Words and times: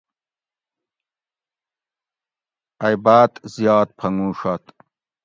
ائ 2.85 2.95
باۤت 3.03 3.33
زیات 3.53 3.89
پھنگوڛت 3.97 4.63